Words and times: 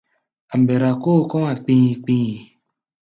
A̧ 0.53 0.59
mbɛra 0.61 0.91
kóo 1.01 1.21
kɔ̧́-a̧ 1.31 1.55
kpii-kpii. 1.63 2.31